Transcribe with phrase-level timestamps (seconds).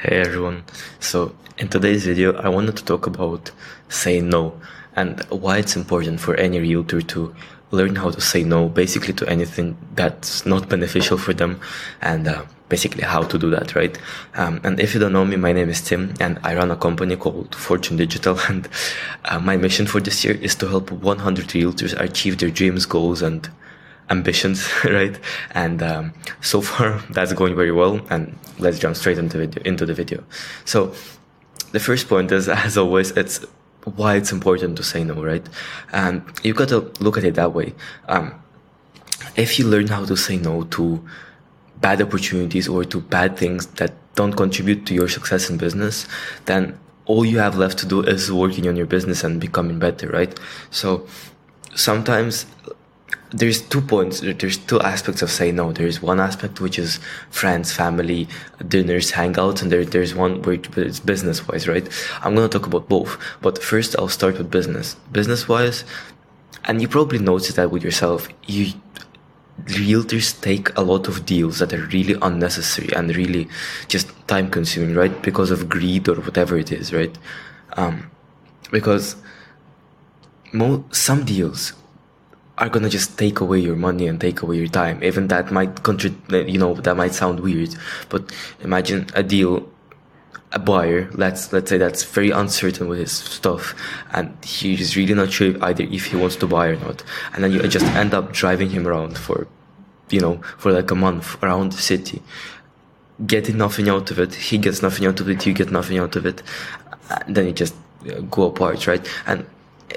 [0.00, 0.62] Hey everyone.
[1.00, 3.50] So in today's video, I wanted to talk about
[3.88, 4.60] saying no
[4.94, 7.34] and why it's important for any realtor to
[7.72, 11.60] learn how to say no basically to anything that's not beneficial for them
[12.00, 13.98] and uh, basically how to do that, right?
[14.36, 16.76] Um, and if you don't know me, my name is Tim and I run a
[16.76, 18.68] company called Fortune Digital and
[19.24, 23.20] uh, my mission for this year is to help 100 realtors achieve their dreams, goals
[23.20, 23.50] and
[24.10, 25.18] ambitions, right?
[25.52, 28.00] And um, so far, that's going very well.
[28.10, 30.24] And let's jump straight into video, into the video.
[30.64, 30.94] So,
[31.72, 33.44] the first point is, as always, it's
[33.96, 35.46] why it's important to say no, right?
[35.92, 37.74] And you've got to look at it that way.
[38.08, 38.34] Um,
[39.36, 41.04] if you learn how to say no to
[41.80, 46.06] bad opportunities or to bad things that don't contribute to your success in business,
[46.46, 50.08] then all you have left to do is working on your business and becoming better,
[50.08, 50.38] right?
[50.70, 51.06] So
[51.74, 52.46] sometimes
[53.30, 55.72] there's two points there's two aspects of say no.
[55.72, 56.98] There's one aspect which is
[57.30, 58.28] friends family
[58.66, 61.86] dinners hangouts and there, there's one where it's business wise right?
[62.22, 64.94] I'm going to talk about both but first i'll start with business.
[65.12, 65.84] Business wise
[66.64, 68.72] and you probably noticed that with yourself you
[69.64, 73.48] realtors take a lot of deals that are really unnecessary and really
[73.88, 75.20] just time consuming right?
[75.22, 77.16] Because of greed or whatever it is right?
[77.74, 78.10] Um,
[78.70, 79.16] because
[80.52, 81.74] mo- some deals
[82.58, 85.02] are gonna just take away your money and take away your time.
[85.02, 87.74] Even that might contra- you know, that might sound weird,
[88.08, 89.68] but imagine a deal,
[90.52, 93.74] a buyer, let's, let's say that's very uncertain with his stuff
[94.12, 97.04] and he's really not sure either if he wants to buy or not.
[97.32, 99.46] And then you just end up driving him around for,
[100.10, 102.22] you know, for like a month around the city,
[103.26, 104.34] getting nothing out of it.
[104.34, 105.46] He gets nothing out of it.
[105.46, 106.42] You get nothing out of it.
[107.24, 107.74] And then you just
[108.30, 109.06] go apart, right?
[109.26, 109.46] And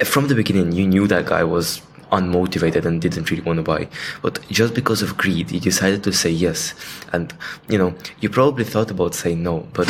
[0.04, 3.88] from the beginning, you knew that guy was unmotivated and didn't really want to buy.
[4.20, 6.74] But just because of greed, you decided to say yes.
[7.12, 7.34] And,
[7.68, 9.88] you know, you probably thought about saying no, but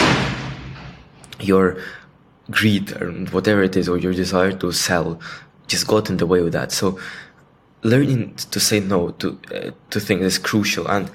[1.40, 1.76] your
[2.50, 5.20] greed or whatever it is, or your desire to sell
[5.66, 6.72] just got in the way of that.
[6.72, 6.98] So
[7.82, 10.86] learning to say no to, uh, to things is crucial.
[10.86, 11.10] And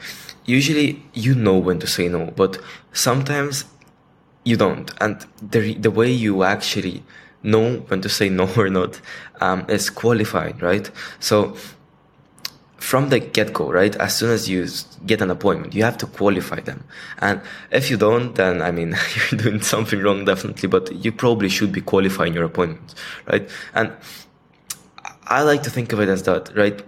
[0.45, 2.59] usually you know when to say no, but
[2.91, 3.65] sometimes
[4.43, 4.91] you don't.
[4.99, 7.03] And the, the way you actually
[7.43, 8.99] know when to say no or not
[9.41, 10.89] um, is qualified, right?
[11.19, 11.55] So
[12.77, 13.95] from the get-go, right?
[13.97, 14.65] As soon as you
[15.05, 16.83] get an appointment, you have to qualify them.
[17.19, 18.95] And if you don't, then I mean,
[19.31, 23.49] you're doing something wrong, definitely, but you probably should be qualifying your appointments, right?
[23.73, 23.91] And
[25.23, 26.81] I like to think of it as that, right?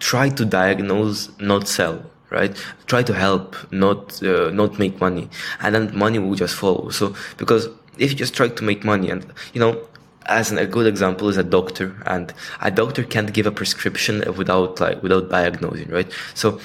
[0.00, 2.56] Try to diagnose, not sell, right?
[2.86, 5.28] Try to help, not, uh, not make money.
[5.60, 6.90] And then money will just follow.
[6.90, 9.86] So, because if you just try to make money and you know
[10.26, 14.22] as an, a good example is a doctor and a doctor can't give a prescription
[14.36, 16.10] without like without diagnosing right?
[16.34, 16.60] So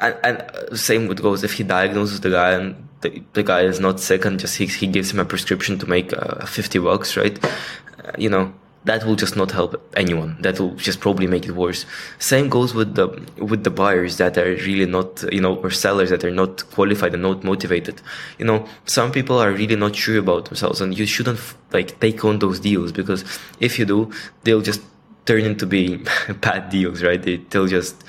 [0.00, 3.62] and, and uh, same with goes if he diagnoses the guy and the, the guy
[3.62, 6.78] is not sick and just he, he gives him a prescription to make uh, 50
[6.80, 7.42] bucks right?
[7.44, 8.52] Uh, you know
[8.84, 10.36] that will just not help anyone.
[10.40, 11.84] That will just probably make it worse.
[12.18, 16.10] Same goes with the with the buyers that are really not, you know, or sellers
[16.10, 18.00] that are not qualified and not motivated.
[18.38, 21.40] You know, some people are really not sure about themselves, and you shouldn't
[21.72, 23.24] like take on those deals because
[23.60, 24.10] if you do,
[24.44, 24.82] they'll just
[25.26, 26.06] turn into being
[26.40, 27.22] bad deals, right?
[27.22, 28.04] They, they'll just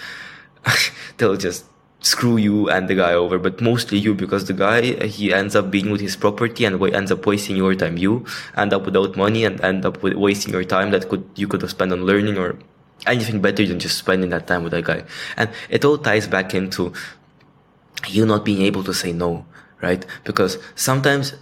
[1.18, 1.66] they'll just
[2.02, 5.70] screw you and the guy over, but mostly you because the guy he ends up
[5.70, 7.98] being with his property and ends up wasting your time.
[7.98, 11.62] You end up without money and end up wasting your time that could you could
[11.62, 12.58] have spent on learning or
[13.06, 15.04] anything better than just spending that time with that guy.
[15.36, 16.94] And it all ties back into
[18.08, 19.46] you not being able to say no,
[19.82, 20.06] right?
[20.24, 21.36] Because sometimes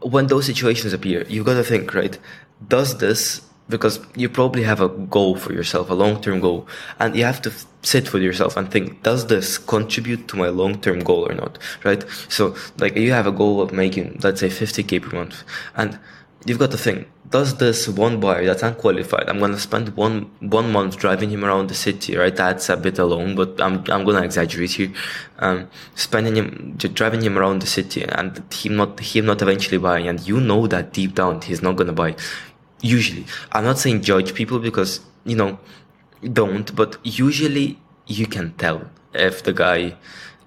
[0.00, 2.18] when those situations appear, you've got to think, right?
[2.66, 6.66] Does this because you probably have a goal for yourself, a long-term goal,
[6.98, 7.52] and you have to
[7.82, 12.04] sit with yourself and think, does this contribute to my long-term goal or not, right?
[12.28, 15.44] So, like, you have a goal of making, let's say, 50k per month,
[15.76, 15.98] and
[16.44, 20.70] you've got to think, does this one buyer that's unqualified, I'm gonna spend one one
[20.70, 22.36] month driving him around the city, right?
[22.36, 24.92] That's a bit alone, but I'm I'm gonna exaggerate here.
[25.38, 30.06] Um, spending him, driving him around the city, and him not him not eventually buying,
[30.06, 32.14] and you know that deep down he's not gonna buy
[32.80, 35.58] usually i'm not saying judge people because you know
[36.32, 39.96] don't but usually you can tell if the guy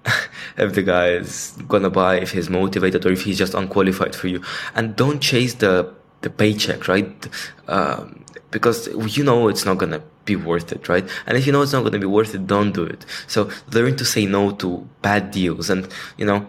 [0.56, 4.28] if the guy is gonna buy if he's motivated or if he's just unqualified for
[4.28, 4.42] you.
[4.74, 7.28] And don't chase the the paycheck right?
[7.68, 11.08] Um, because you know it's not gonna be worth it right?
[11.26, 13.04] And if you know it's not gonna be worth it don't do it.
[13.26, 16.46] So learn to say no to bad deals and you know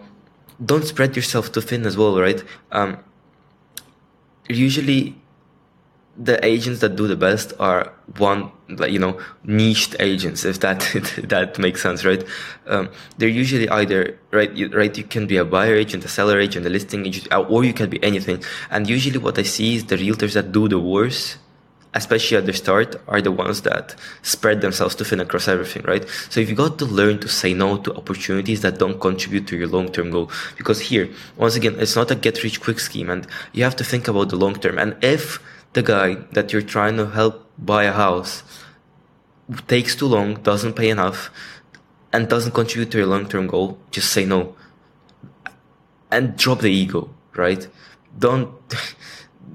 [0.64, 2.42] don't spread yourself too thin as well right?
[2.72, 2.98] Um,
[4.48, 5.16] usually
[6.20, 10.80] the agents that do the best are one like you know niched agents if that
[11.24, 12.22] that makes sense right
[12.66, 16.38] um, they're usually either right you, right you can be a buyer agent a seller
[16.38, 19.86] agent a listing agent or you can be anything and usually what i see is
[19.86, 21.38] the realtors that do the worst
[21.94, 26.08] especially at the start, are the ones that spread themselves to thin across everything, right?
[26.28, 29.56] So if you got to learn to say no to opportunities that don't contribute to
[29.56, 33.74] your long-term goal, because here, once again, it's not a get-rich-quick scheme, and you have
[33.76, 34.78] to think about the long term.
[34.78, 35.40] And if
[35.72, 38.42] the guy that you're trying to help buy a house
[39.66, 41.30] takes too long, doesn't pay enough,
[42.12, 44.54] and doesn't contribute to your long-term goal, just say no,
[46.10, 47.68] and drop the ego, right?
[48.18, 48.50] Don't.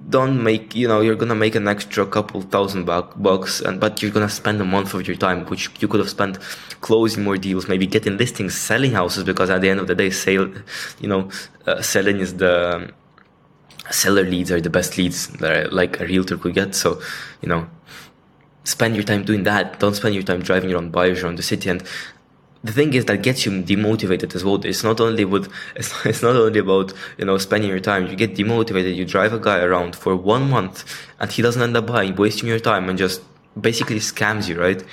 [0.07, 4.11] don't make you know you're gonna make an extra couple thousand bucks and but you're
[4.11, 6.39] gonna spend a month of your time which you could have spent
[6.81, 10.11] closing more deals maybe getting listings selling houses because at the end of the day
[10.11, 10.51] sale
[10.99, 11.27] you know
[11.65, 12.91] uh, selling is the
[13.91, 17.01] seller leads are the best leads that like a realtor could get so
[17.41, 17.67] you know
[18.63, 21.69] spend your time doing that don't spend your time driving around buyers around the city
[21.69, 21.83] and
[22.65, 24.55] the thing is that gets you demotivated as well.
[24.65, 28.07] It's not only with it's, it's not only about you know spending your time.
[28.07, 28.95] You get demotivated.
[28.95, 30.83] You drive a guy around for one month,
[31.19, 33.21] and he doesn't end up buying, wasting your time, and just
[33.59, 34.83] basically scams you, right?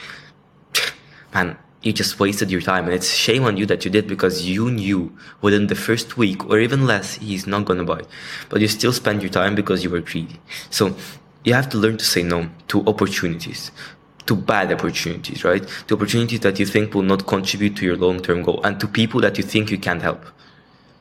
[1.34, 4.46] Man, you just wasted your time, and it's shame on you that you did because
[4.46, 8.02] you knew within the first week or even less he's not gonna buy,
[8.48, 10.40] but you still spend your time because you were greedy.
[10.70, 10.94] So
[11.44, 13.72] you have to learn to say no to opportunities
[14.26, 15.66] to bad opportunities, right?
[15.88, 18.86] To opportunities that you think will not contribute to your long term goal and to
[18.86, 20.24] people that you think you can't help.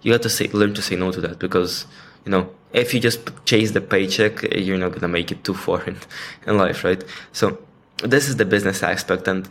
[0.02, 1.86] You have to say, learn to say no to that because,
[2.26, 5.84] you know, if you just chase the paycheck, you're not to make it too far
[5.88, 5.98] in,
[6.48, 7.04] in life, right?
[7.32, 7.60] So
[8.04, 9.28] this is the business aspect.
[9.28, 9.48] And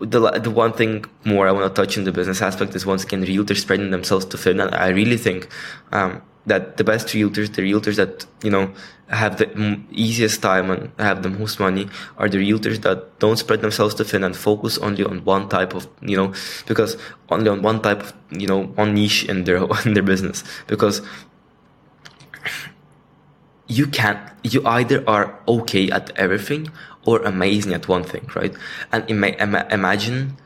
[0.00, 3.04] the, the one thing more I want to touch in the business aspect is once
[3.04, 4.60] again, realtors spreading themselves too thin.
[4.60, 5.48] And I really think,
[5.92, 8.72] um, that the best realtors, the realtors that, you know,
[9.08, 13.60] have the easiest time and have the most money are the realtors that don't spread
[13.60, 16.32] themselves too thin and focus only on one type of, you know,
[16.66, 16.96] because
[17.30, 19.56] only on one type of, you know, one niche in their,
[19.86, 20.44] in their business.
[20.66, 21.02] Because
[23.66, 26.70] you can't, you either are okay at everything
[27.08, 28.54] or amazing at one thing, right?
[28.92, 30.36] And ima- imagine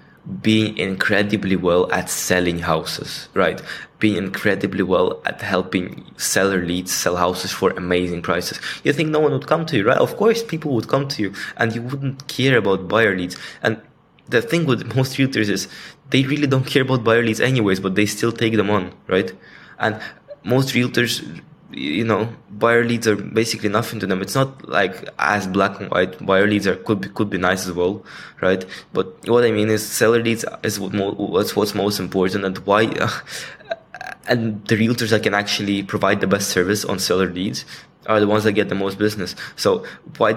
[0.41, 3.61] being incredibly well at selling houses, right?
[3.99, 8.61] Being incredibly well at helping seller leads sell houses for amazing prices.
[8.85, 9.99] You think no one would come to you, right?
[9.99, 13.37] Of course, people would come to you and you wouldn't care about buyer leads.
[13.61, 13.83] And
[14.29, 15.67] the thing with most realtors is
[16.11, 19.33] they really don't care about buyer leads anyways, but they still take them on, right?
[19.81, 20.01] And
[20.45, 21.43] most realtors
[21.73, 24.23] you know buyer leads are basically nothing to them.
[24.23, 27.67] It's not like as black and white buyer leads are could be, could be nice
[27.67, 28.05] as well
[28.43, 28.67] right?
[28.93, 32.59] But what i mean is seller leads is what mo- what's what's most important and
[32.59, 33.11] why uh,
[34.29, 37.65] and the realtors that can actually provide the best service on seller leads
[38.07, 39.35] are the ones that get the most business.
[39.57, 39.87] So
[40.19, 40.35] why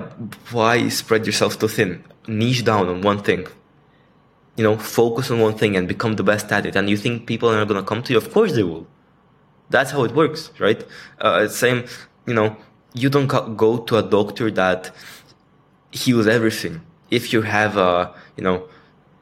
[0.51, 2.03] why spread yourself too thin?
[2.27, 3.47] Niche down on one thing.
[4.55, 6.75] You know focus on one thing and become the best at it.
[6.75, 8.17] And you think people are going to come to you?
[8.17, 8.87] Of course they will
[9.69, 10.83] that's how it works, right?
[11.19, 11.85] Uh, same,
[12.25, 12.55] you know,
[12.93, 13.27] you don't
[13.57, 14.91] go to a doctor that
[15.91, 16.81] heals everything.
[17.11, 18.67] If you have a, you know,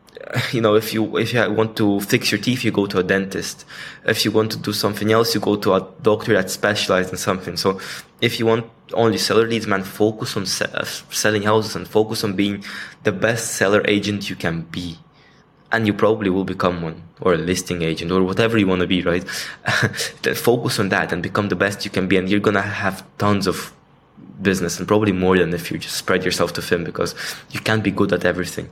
[0.51, 3.03] you know, if you if you want to fix your teeth, you go to a
[3.03, 3.65] dentist.
[4.05, 7.17] If you want to do something else, you go to a doctor that specializes in
[7.17, 7.57] something.
[7.57, 7.79] So,
[8.21, 10.71] if you want only seller leads, man, focus on se-
[11.09, 12.63] selling houses and focus on being
[13.03, 14.97] the best seller agent you can be
[15.73, 18.87] and you probably will become one or a listing agent or whatever you want to
[18.87, 19.27] be, right?
[20.35, 23.47] Focus on that and become the best you can be, and you're gonna have tons
[23.47, 23.73] of
[24.41, 27.15] business and probably more than if you just spread yourself to thin because
[27.51, 28.69] you can't be good at everything.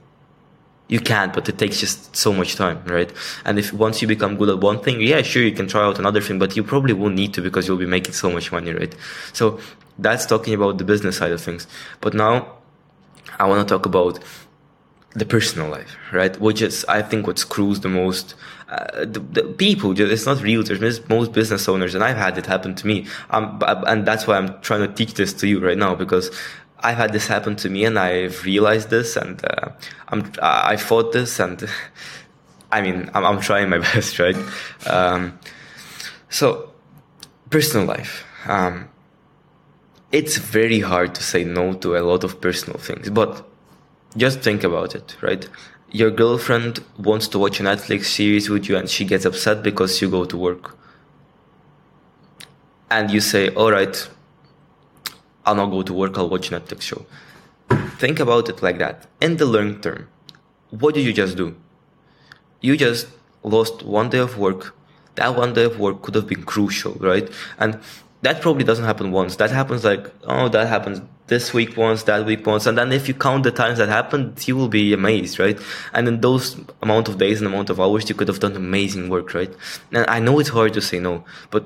[0.90, 3.12] You can't, but it takes just so much time, right?
[3.46, 5.98] And if once you become good at one thing, yeah, sure, you can try out
[5.98, 8.74] another thing, but you probably won't need to because you'll be making so much money,
[8.74, 8.94] right?
[9.34, 9.60] So
[9.98, 11.66] that's talking about the business side of things.
[12.02, 12.58] But now
[13.40, 14.20] I want to talk about
[15.14, 16.40] the personal life, right?
[16.40, 18.36] Which is, I think, what screws the most
[18.70, 20.00] uh, the, the, people.
[20.00, 23.06] It's not realtors, it's most business owners, and I've had it happen to me.
[23.30, 26.32] Um, and that's why I'm trying to teach this to you right now because
[26.80, 29.72] I've had this happen to me, and I've realized this, and uh,
[30.08, 31.62] I'm I fought this, and
[32.72, 34.38] I mean, I'm, I'm trying my best, right?
[34.88, 35.38] Um,
[36.30, 36.72] so,
[37.50, 38.26] personal life.
[38.48, 38.88] Um,
[40.14, 43.51] it's very hard to say no to a lot of personal things, but
[44.18, 45.48] just think about it, right?
[45.92, 50.02] Your girlfriend wants to watch a Netflix series with you and she gets upset because
[50.02, 50.78] you go to work.
[52.90, 54.10] And you say, all right,
[55.46, 57.06] I'll not go to work, I'll watch Netflix show.
[57.98, 59.08] Think about it like that.
[59.22, 60.08] In the long term,
[60.72, 61.56] what did you just do?
[62.62, 63.08] You just
[63.44, 64.76] lost one day of work.
[65.16, 67.30] That one day of work could have been crucial, right?
[67.58, 67.80] And
[68.22, 69.36] that probably doesn't happen once.
[69.38, 71.02] That happens like, oh, that happens
[71.32, 74.46] this week once, that week once, and then if you count the times that happened,
[74.48, 75.58] you will be amazed, right?
[75.94, 79.10] And in those amount of days and amount of hours, you could have done amazing
[79.10, 79.54] work, right?
[79.94, 81.64] And I know it's hard to say no, but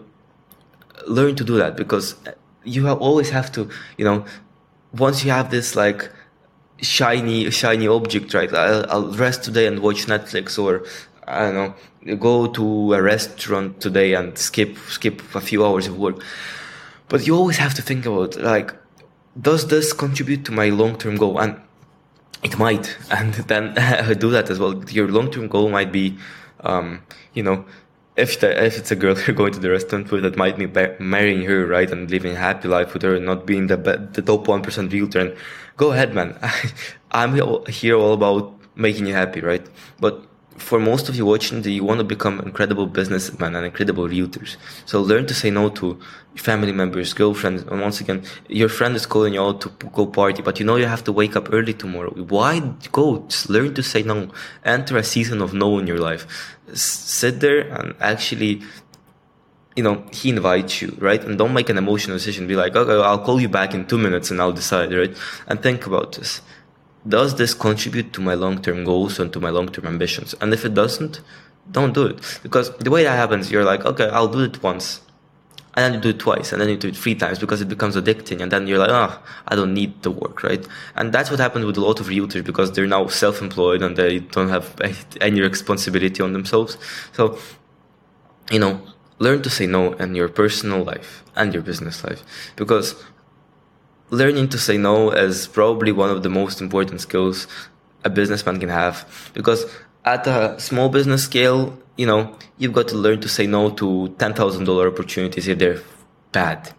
[1.07, 2.15] learn to do that because
[2.63, 3.67] you have, always have to,
[3.97, 4.23] you know,
[4.93, 6.11] once you have this like
[6.83, 8.53] shiny, shiny object, right?
[8.53, 10.85] I'll, I'll rest today and watch Netflix, or
[11.27, 15.97] I don't know, go to a restaurant today and skip skip a few hours of
[15.97, 16.17] work.
[17.09, 18.75] But you always have to think about like,
[19.39, 21.39] does this contribute to my long term goal?
[21.39, 21.59] And
[22.43, 23.73] it might, and then
[24.19, 24.83] do that as well.
[24.89, 26.17] Your long term goal might be,
[26.61, 27.01] um,
[27.33, 27.65] you know,
[28.15, 30.67] if the, if it's a girl you're going to the restaurant with, that might be
[31.03, 33.77] marrying her, right, and living a happy life with her, and not being the
[34.13, 35.19] the top one percent realtor.
[35.19, 35.37] And
[35.77, 36.37] go ahead, man.
[37.11, 37.33] I'm
[37.67, 39.65] here all about making you happy, right?
[39.99, 40.25] But
[40.57, 44.55] for most of you watching, you want to become incredible businessmen and incredible realtors.
[44.85, 45.99] So learn to say no to
[46.35, 47.63] family members, girlfriends.
[47.63, 50.77] And once again, your friend is calling you out to go party, but you know
[50.77, 52.11] you have to wake up early tomorrow.
[52.11, 52.59] Why
[52.91, 53.25] go?
[53.27, 54.29] Just learn to say no.
[54.63, 56.25] Enter a season of no in your life.
[56.73, 58.61] Sit there and actually
[59.75, 61.21] you know, he invites you, right?
[61.21, 62.47] And don't make an emotional decision.
[62.47, 65.13] Be like, okay, I'll call you back in two minutes and I'll decide, right?
[65.47, 66.41] And think about this
[67.07, 70.33] does this contribute to my long-term goals and to my long-term ambitions?
[70.41, 71.21] And if it doesn't,
[71.71, 72.39] don't do it.
[72.43, 75.01] Because the way that happens, you're like, okay, I'll do it once.
[75.75, 77.67] And then you do it twice, and then you do it three times because it
[77.67, 78.39] becomes addicting.
[78.41, 80.65] And then you're like, oh, I don't need the work, right?
[80.95, 84.19] And that's what happened with a lot of realtors because they're now self-employed and they
[84.19, 84.73] don't have
[85.21, 86.77] any responsibility on themselves.
[87.11, 87.37] So,
[88.49, 88.81] you know,
[89.19, 92.23] learn to say no in your personal life and your business life
[92.55, 92.95] because
[94.15, 97.47] learning to say no is probably one of the most important skills
[98.03, 99.65] a businessman can have because
[100.05, 104.13] at a small business scale, you know, you've got to learn to say no to
[104.17, 105.81] $10,000 opportunities if they're
[106.31, 106.71] bad.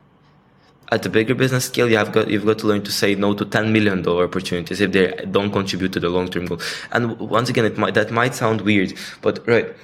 [0.93, 3.35] At a bigger business scale, you have got, you've got to learn to say no
[3.35, 6.61] to $10 million opportunities if they don't contribute to the long-term goal.
[6.93, 9.75] And once again, it might, that might sound weird, but right,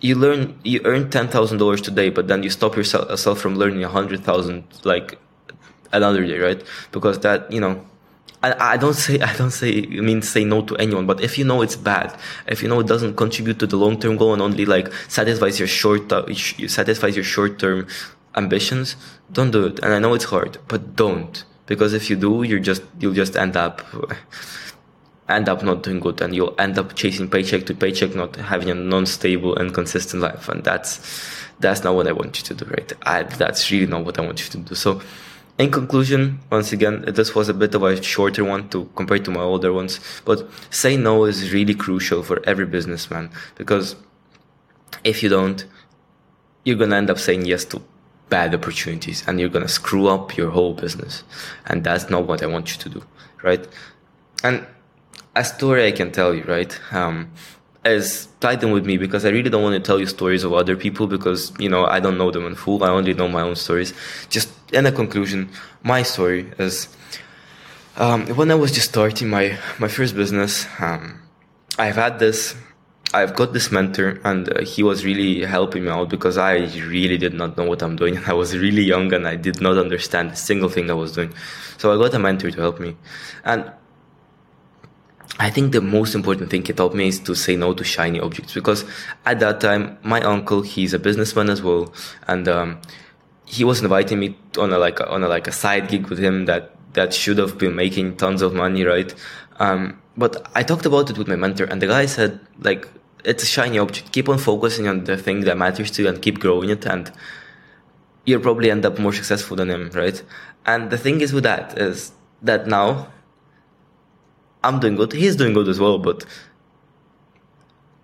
[0.00, 5.18] you learn, you earn $10,000 today, but then you stop yourself from learning 100,000 like
[5.96, 6.62] another day, right?
[6.92, 7.84] Because that, you know,
[8.42, 11.38] I, I don't say I don't say I mean say no to anyone, but if
[11.38, 14.32] you know it's bad, if you know it doesn't contribute to the long term goal
[14.32, 16.32] and only like satisfies your short uh,
[16.68, 17.86] satisfies your short term
[18.36, 18.96] ambitions,
[19.32, 19.78] don't do it.
[19.80, 23.36] And I know it's hard, but don't because if you do, you're just you'll just
[23.36, 23.82] end up
[25.28, 28.70] end up not doing good, and you'll end up chasing paycheck to paycheck, not having
[28.70, 31.00] a non-stable and consistent life, and that's
[31.58, 32.92] that's not what I want you to do, right?
[33.02, 34.74] I, that's really not what I want you to do.
[34.74, 35.00] So
[35.58, 39.30] in conclusion, once again, this was a bit of a shorter one to compare to
[39.30, 43.96] my older ones, but say no is really crucial for every businessman because
[45.02, 45.64] if you don't,
[46.64, 47.82] you're gonna end up saying yes to
[48.28, 51.22] bad opportunities and you're gonna screw up your whole business.
[51.66, 53.02] And that's not what I want you to do,
[53.42, 53.66] right?
[54.42, 54.66] And
[55.34, 56.78] a story I can tell you, right?
[56.92, 57.30] Um,
[57.90, 60.52] is tied in with me because I really don't want to tell you stories of
[60.52, 62.82] other people because you know I don't know them in full.
[62.84, 63.92] I only know my own stories.
[64.28, 65.50] Just in a conclusion,
[65.82, 66.88] my story is
[67.96, 70.66] um, when I was just starting my my first business.
[70.78, 71.22] Um,
[71.78, 72.54] I've had this.
[73.14, 77.16] I've got this mentor, and uh, he was really helping me out because I really
[77.16, 78.18] did not know what I'm doing.
[78.26, 81.32] I was really young, and I did not understand a single thing I was doing.
[81.78, 82.96] So I got a mentor to help me,
[83.44, 83.70] and
[85.38, 88.20] I think the most important thing he taught me is to say no to shiny
[88.20, 88.84] objects because
[89.26, 91.92] at that time my uncle he's a businessman as well
[92.26, 92.80] and um,
[93.44, 96.46] he was inviting me on a like on a like a side gig with him
[96.46, 99.14] that that should have been making tons of money right?
[99.58, 102.88] Um, but I talked about it with my mentor and the guy said like
[103.24, 104.12] it's a shiny object.
[104.12, 107.12] Keep on focusing on the thing that matters to you and keep growing it and
[108.24, 110.22] you'll probably end up more successful than him right?
[110.64, 112.12] And the thing is with that is
[112.42, 113.08] that now
[114.66, 115.12] I'm doing good.
[115.12, 116.24] He's doing good as well, but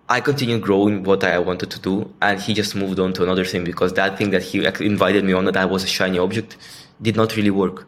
[0.09, 3.45] I continued growing what I wanted to do, and he just moved on to another
[3.45, 6.55] thing because that thing that he invited me on that I was a shiny object
[7.01, 7.87] did not really work.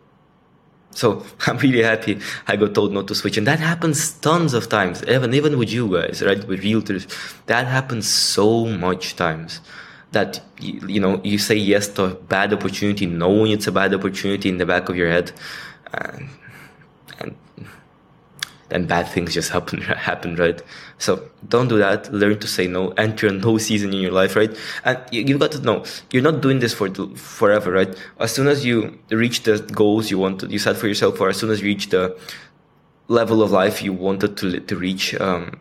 [0.91, 4.67] So I'm really happy I got told not to switch, and that happens tons of
[4.70, 5.03] times.
[5.08, 6.46] Even even with you guys, right?
[6.48, 7.05] With realtors,
[7.46, 9.62] that happens so much times
[10.12, 14.50] that you, know you say yes to a bad opportunity, knowing it's a bad opportunity
[14.50, 15.32] in the back of your head,
[15.94, 16.29] and
[18.69, 20.62] then bad things just happen happen right?
[20.98, 22.12] So don't do that.
[22.13, 22.89] Learn to say no.
[22.91, 24.55] Enter a no season in your life right?
[24.84, 27.95] And you, you've got to know you're not doing this for forever right?
[28.19, 31.38] As soon as you reach the goals you wanted you set for yourself or as
[31.38, 32.17] soon as you reach the
[33.07, 35.60] level of life you wanted to to reach um,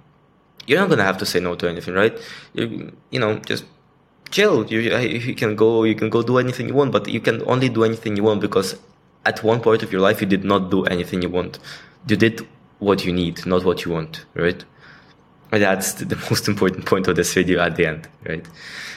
[0.66, 2.18] you're not gonna have to say no to anything right?
[2.54, 3.64] You, you know just
[4.30, 4.66] chill.
[4.66, 7.68] You, you can go you can go do anything you want but you can only
[7.68, 8.76] do anything you want because
[9.26, 11.58] at one point of your life you did not do anything you want.
[12.08, 12.46] You did
[12.84, 14.64] what you need, not what you want, right?
[15.50, 18.46] That's the most important point of this video at the end, right?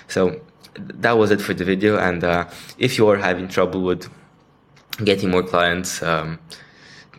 [0.08, 0.40] So
[0.76, 1.98] that was it for the video.
[1.98, 4.10] And uh, if you are having trouble with
[5.04, 6.40] getting more clients, um,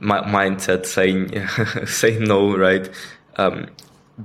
[0.00, 1.46] my mindset saying
[1.86, 2.88] saying no, right?
[3.36, 3.68] Um,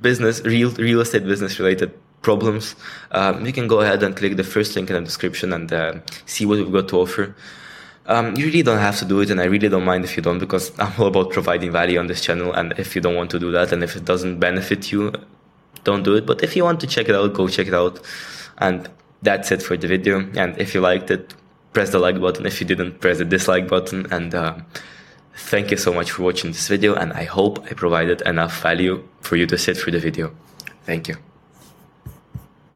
[0.01, 2.75] business, real real estate business related problems,
[3.12, 5.93] um, you can go ahead and click the first link in the description and uh,
[6.25, 7.35] see what we've got to offer.
[8.05, 10.24] Um, you really don't have to do it, and I really don't mind if you
[10.24, 12.51] don't, because I'm all about providing value on this channel.
[12.53, 15.13] And if you don't want to do that, and if it doesn't benefit you,
[15.83, 16.25] don't do it.
[16.25, 18.00] But if you want to check it out, go check it out.
[18.57, 18.89] And
[19.22, 20.19] that's it for the video.
[20.36, 21.33] And if you liked it,
[21.72, 22.45] press the like button.
[22.45, 24.12] If you didn't, press the dislike button.
[24.12, 24.55] And uh,
[25.36, 26.95] thank you so much for watching this video.
[26.95, 30.36] And I hope I provided enough value for you to sit through the video.
[30.86, 31.33] Thank you.